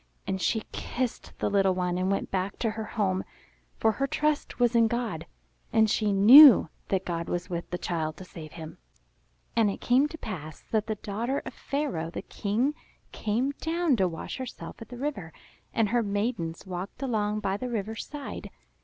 And 0.25 0.41
she 0.41 0.63
kissed 0.71 1.31
the 1.37 1.47
little 1.47 1.75
one 1.75 1.95
and 1.99 2.09
went 2.09 2.31
back 2.31 2.57
to 2.57 2.71
her 2.71 2.85
home; 2.85 3.23
for 3.77 3.91
her 3.91 4.07
trust 4.07 4.59
was 4.59 4.73
in 4.75 4.87
God, 4.87 5.27
and 5.71 5.87
she 5.87 6.11
knew 6.11 6.69
that 6.87 7.05
God 7.05 7.29
was 7.29 7.51
with 7.51 7.69
the 7.69 7.77
child 7.77 8.17
to 8.17 8.25
save 8.25 8.53
him. 8.53 8.79
And 9.55 9.69
it 9.69 9.79
came 9.79 10.07
to 10.07 10.17
pass 10.17 10.63
that 10.71 10.87
the 10.87 10.95
daughter 10.95 11.43
of 11.45 11.53
Pharaoh 11.53 12.09
the 12.09 12.23
King 12.23 12.73
came 13.11 13.51
down 13.59 13.95
to 13.97 14.07
wash 14.07 14.37
herself 14.37 14.81
at 14.81 14.89
the 14.89 14.97
river; 14.97 15.33
and 15.71 15.89
her 15.89 16.01
maidens 16.01 16.65
walked 16.65 17.03
along 17.03 17.39
by 17.41 17.55
the 17.55 17.69
river's 17.69 18.03
side. 18.07 18.49